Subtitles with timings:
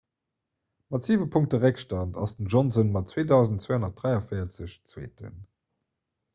[0.91, 5.35] mat siwe punkte réckstand ass den johnson mat 2 243 zweeten